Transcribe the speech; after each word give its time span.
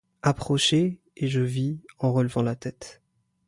Approchait, 0.23 0.97
et 1.15 1.27
je 1.27 1.41
vis, 1.41 1.79
en 1.99 2.11
relevant 2.11 2.41
la 2.41 2.55
tête 2.55 3.03